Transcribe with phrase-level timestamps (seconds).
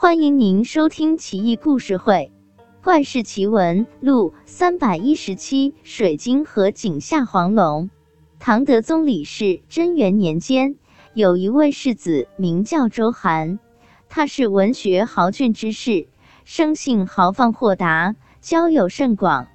[0.00, 2.30] 欢迎您收听《奇异故事会·
[2.84, 7.90] 怪事奇闻录》三百一十七：水晶和井下黄龙。
[8.38, 10.76] 唐德宗李氏贞元年间，
[11.14, 13.58] 有一位世子名叫周涵，
[14.08, 16.06] 他是文学豪俊之士，
[16.44, 19.48] 生性豪放豁达，交友甚广。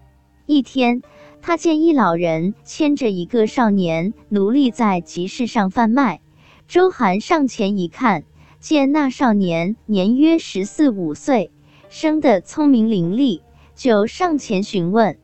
[0.46, 1.04] 一天，
[1.42, 6.20] 他见一老人牵着一个少年奴隶在集市上贩卖。
[6.68, 8.26] 周涵上前一看，
[8.64, 11.52] 见那少年年约十四五岁，
[11.90, 13.42] 生得聪明伶俐，
[13.76, 15.18] 就上前询问。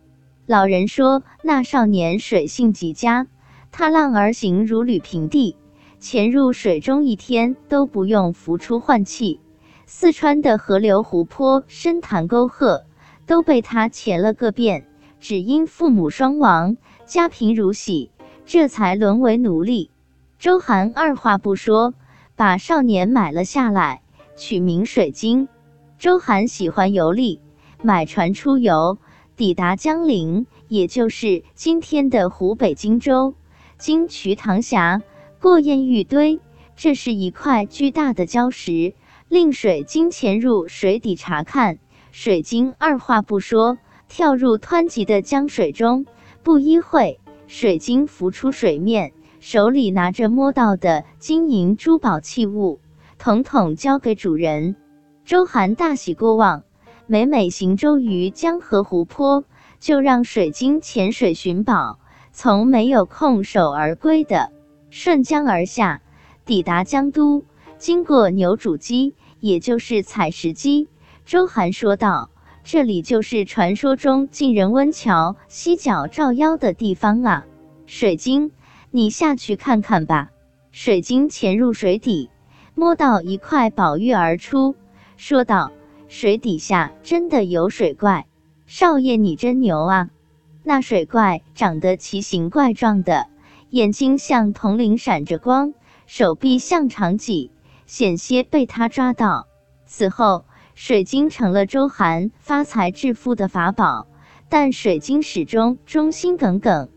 [0.46, 3.28] 老人说：“那少年水性极佳，
[3.72, 5.56] 踏浪而行如履平地，
[6.00, 9.40] 潜入水中一天都不用浮出换气。
[9.86, 12.84] 四川的河流、湖泊、深潭、沟壑
[13.26, 14.86] 都被他潜了个遍。”
[15.22, 18.12] 只因父母双亡，家贫如洗，
[18.46, 19.92] 这才沦为奴隶。
[20.40, 21.94] 周涵二话不说，
[22.40, 24.02] 把少年买了下来，
[24.38, 25.50] 取名水晶。
[25.98, 27.42] 周涵喜欢游历，
[27.84, 28.98] 买船出游，
[29.36, 33.34] 抵达江陵，也就是今天的湖北荆州，
[33.78, 35.02] 经瞿塘峡，
[35.42, 36.40] 过堰峪堆，
[36.78, 38.94] 这是一块巨大的礁石，
[39.28, 41.78] 令水晶潜入水底查看。
[42.14, 43.78] 水晶二话不说。
[44.08, 46.06] 跳入湍急的江水中，
[46.42, 52.80] 不一会，水晶浮出水面，手里拿着摸到的金银珠宝器物，
[53.18, 54.76] 统统交给主人。
[55.24, 56.64] 周涵大喜过望，
[57.08, 59.46] 每每行舟于江河湖泊，
[59.80, 62.00] 就让水晶潜水寻宝，
[62.34, 64.52] 从没有空手而归的。
[64.90, 66.02] 顺江而下，
[66.46, 67.46] 抵达江都，
[67.78, 70.88] 经过牛渚矶，也就是采石矶，
[71.26, 72.30] 周涵说道。
[72.62, 77.46] 这里就是传说中晋人温峤犀角照妖的地方啊！
[77.88, 78.52] 水晶，
[78.92, 80.30] 你下去看看吧。
[80.72, 82.30] 水晶潜入水底，
[82.76, 84.76] 摸到一块宝玉而出，
[85.18, 85.72] 说道
[86.08, 88.28] ：“水底下真的有水怪，
[88.66, 90.10] 少爷你真牛啊！”
[90.64, 93.28] 那水怪长得奇形怪状的，
[93.70, 95.74] 眼睛像铜铃闪着光，
[96.06, 97.52] 手臂像长戟，
[97.86, 99.48] 险些被他抓到。
[99.86, 100.46] 此后。
[100.76, 104.08] 水晶成了周涵发财致富的法宝，
[104.48, 106.88] 但水晶始终忠心耿耿，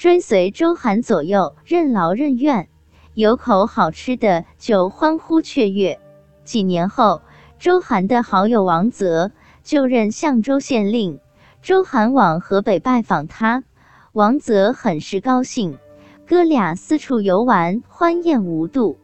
[0.00, 2.70] 追随周韩左右，任劳任怨，
[3.12, 6.00] 有口好吃的就欢呼雀跃。
[6.42, 7.20] 几年后，
[7.58, 9.30] 周韩的好友王泽
[9.62, 11.20] 就任相州县令，
[11.60, 13.62] 周涵往河北拜访他，
[14.12, 15.76] 王泽很是高兴，
[16.26, 18.96] 哥俩四处游玩，欢宴无度。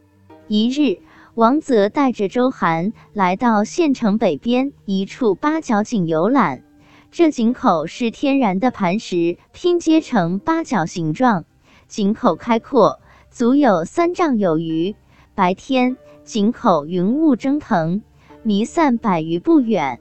[0.47, 0.97] 一日。
[1.35, 6.63] 王泽带着周涵来到县城北边一处八角井游览。
[7.09, 11.45] 这井口是天然的磐石拼接成八角形状，
[11.87, 14.95] 井口开阔，足有三丈有余。
[15.33, 18.03] 白天，井口云雾蒸腾，
[18.43, 19.99] 弥散百余步远；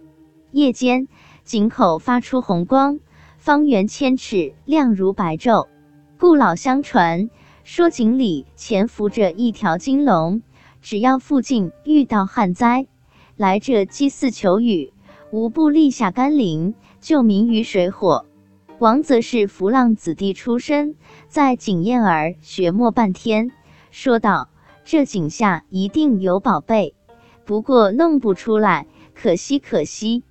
[0.51, 1.09] 夜间，
[1.45, 2.99] 井口发出红光，
[3.39, 5.69] 方圆千尺，亮如白昼。
[6.19, 7.31] 故老相传
[7.65, 10.43] 说，井里潜伏着一条金龙。
[10.83, 12.87] 只要附近遇到旱灾，
[13.37, 14.93] 来这祭祀求雨，
[15.31, 16.75] 无不立下甘霖，
[17.07, 18.27] 救民于水火。
[18.81, 20.97] 王则是浮浪子弟出身，
[21.29, 23.53] 在井堰儿学墨半天，
[23.93, 24.49] 说道
[24.85, 26.97] ：“这井下一定有宝贝，
[27.45, 30.25] 不过弄不出来，可惜可惜。”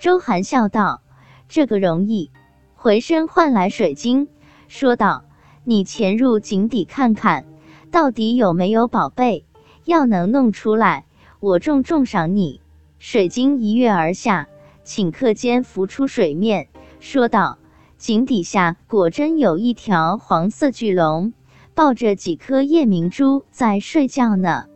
[0.00, 1.02] 周涵笑道
[1.50, 2.30] ：“这个容易，
[2.76, 4.28] 回身换来水晶，
[4.68, 5.26] 说道
[5.64, 7.44] ：‘你潜入井底看看，
[7.90, 9.44] 到底有没有宝贝。’”
[9.84, 11.04] 要能弄出来，
[11.40, 12.62] 我重重赏你。
[12.98, 14.48] 水晶一跃而下，
[14.84, 16.68] 顷刻间浮出水面，
[17.00, 17.58] 说道
[17.98, 21.32] ：“井底下果真有一条黄色巨龙，
[21.74, 24.66] 抱着几颗夜明珠在睡觉呢。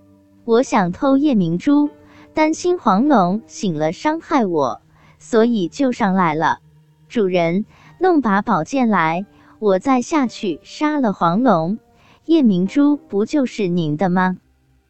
[0.44, 1.90] 我想偷夜明珠，
[2.34, 4.80] 担心黄龙醒了伤害我，
[5.18, 6.60] 所以救上来了。
[7.08, 7.66] 主人，
[7.98, 9.26] 弄把宝剑来，
[9.58, 11.78] 我再下去杀了黄龙，
[12.24, 14.38] 夜明珠不就是您的吗？”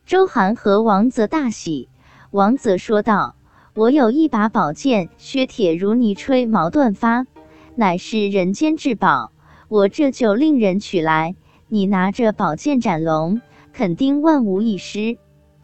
[0.04, 1.88] 周涵和王泽大喜，
[2.30, 3.34] 王泽说道
[3.76, 7.26] ：“我有一把宝剑，削铁如泥，吹毛断发，
[7.74, 9.32] 乃是人间至宝。
[9.68, 11.36] 我这就令人取来，
[11.68, 13.42] 你拿着宝剑斩龙，
[13.74, 15.18] 肯定万无一失。”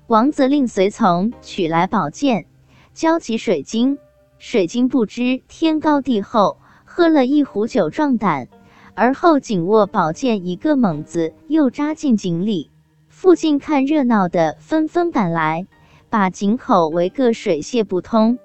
[0.08, 2.44] 王泽令随从取来宝剑，
[2.92, 3.96] 交给水晶。
[4.36, 8.48] 水晶不知天高地厚，喝了一壶酒壮胆，
[8.92, 12.70] 而后紧握宝剑，一个猛子又扎进井里。
[13.08, 15.66] 附近看热闹的纷纷赶来，
[16.12, 18.38] 把井口围个水泄不通。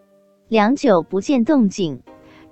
[0.47, 2.01] 良久不见动静，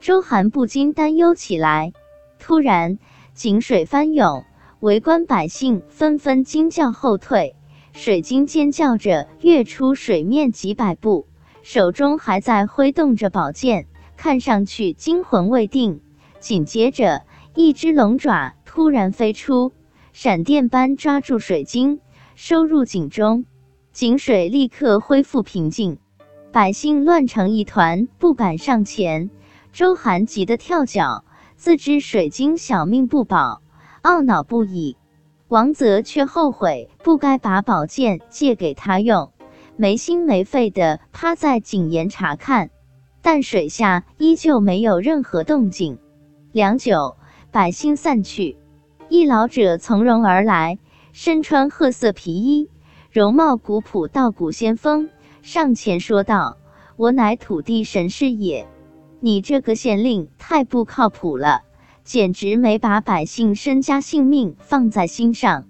[0.01, 1.93] 周涵不禁担忧起来。
[2.37, 2.99] 突然，
[3.33, 4.43] 井水翻涌，
[4.81, 7.55] 围观百姓纷纷惊叫后退。
[7.93, 11.27] 水晶尖叫着跃出水面几百步，
[11.63, 13.87] 手中还在挥动着宝剑，
[14.17, 16.01] 看上去惊魂未定。
[16.41, 17.23] 紧接着，
[17.53, 19.71] 一只龙爪突然飞出，
[20.11, 22.01] 闪电般抓住水晶，
[22.35, 23.45] 收入井中。
[23.95, 25.99] 井水立刻恢复平静，
[26.51, 29.29] 百姓乱成一团，不敢上前。
[29.71, 31.23] 周涵急得跳脚，
[31.55, 33.61] 自知水晶小命不保，
[34.03, 34.97] 懊恼不已。
[35.47, 39.31] 王泽却后悔不该把宝剑借给他用，
[39.77, 42.71] 没心没肺的趴在井沿查看，
[43.21, 45.99] 但水下依旧没有任何动静。
[46.51, 47.15] 良久，
[47.49, 48.57] 百姓散去，
[49.07, 50.79] 一老者从容而来，
[51.13, 52.69] 身穿褐色皮衣。
[53.15, 55.09] 容貌古朴，道骨仙风，
[55.41, 56.57] 上前说道
[56.99, 58.67] ：“我乃土地神是也，
[59.21, 61.61] 你这个县令太不靠谱了，
[62.03, 65.63] 简直没把百姓身家性命放在心上。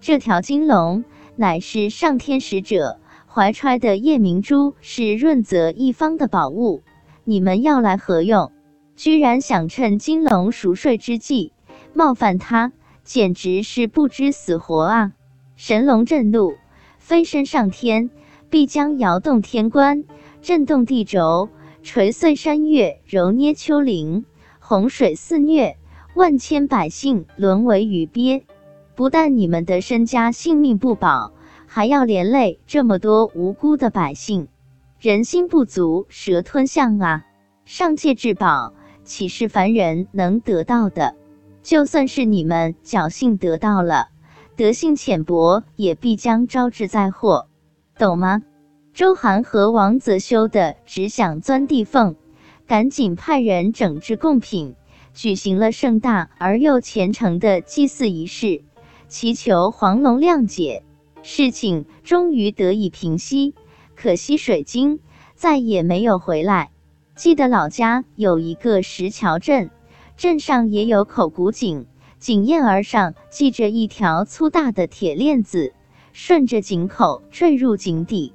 [0.00, 1.02] 这条金龙
[1.34, 6.82] 乃是上天使者怀揣的夜明珠，是润泽一方的宝物，
[7.24, 8.52] 你们要来何用？
[8.94, 11.52] 居然想趁金龙熟睡之际
[11.94, 12.70] 冒犯他，
[13.02, 15.14] 简直是不知死活啊！”
[15.58, 16.54] 神龙震怒。
[17.02, 18.10] 飞身上天，
[18.48, 20.04] 必将摇动天关，
[20.40, 21.48] 震动地轴，
[21.82, 24.24] 捶碎山岳，揉捏丘陵，
[24.60, 25.78] 洪水肆虐，
[26.14, 28.44] 万千百姓沦为鱼鳖。
[28.94, 31.32] 不但你们的身家性命不保，
[31.66, 34.46] 还要连累这么多无辜的百姓。
[35.00, 37.24] 人心不足蛇吞象啊！
[37.64, 41.16] 上界至宝，岂是凡人能得到的？
[41.64, 44.11] 就算是你们侥幸得到了。
[44.54, 47.48] 德性浅薄，也必将招致灾祸，
[47.98, 48.42] 懂吗？
[48.92, 52.16] 周涵和王泽修的只想钻地缝，
[52.66, 54.74] 赶紧派人整治贡品，
[55.14, 58.62] 举行了盛大而又虔诚的祭祀仪式，
[59.08, 60.82] 祈求黄龙谅解。
[61.22, 63.54] 事情终于得以平息，
[63.94, 65.00] 可惜水晶
[65.34, 66.70] 再也没有回来。
[67.14, 69.70] 记得老家有一个石桥镇，
[70.16, 71.86] 镇上也有口古井。
[72.22, 75.74] 井沿儿上系着一条粗大的铁链子，
[76.12, 78.32] 顺着井口坠入井底。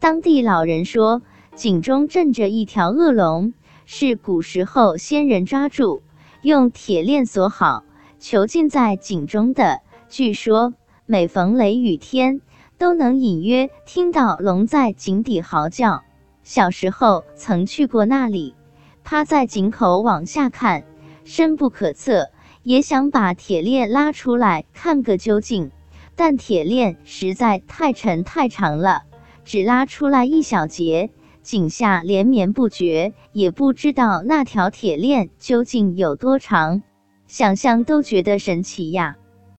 [0.00, 1.22] 当地老人说，
[1.54, 3.54] 井中镇着一条恶龙，
[3.86, 6.02] 是古时候先人抓住，
[6.42, 7.84] 用铁链锁好，
[8.18, 9.82] 囚禁在井中的。
[10.08, 10.74] 据说
[11.06, 12.40] 每逢雷雨天，
[12.76, 16.02] 都能隐约听到龙在井底嚎叫。
[16.42, 18.56] 小时候曾去过那里，
[19.04, 20.82] 趴在井口往下看，
[21.22, 22.30] 深不可测。
[22.68, 25.70] 也想把铁链拉出来看个究竟，
[26.16, 29.04] 但铁链实在太沉太长了，
[29.42, 31.08] 只拉出来一小节，
[31.40, 36.82] 井下连绵不绝，也不知道那条铁链究竟有多长，
[37.26, 39.16] 想象都觉得神奇呀。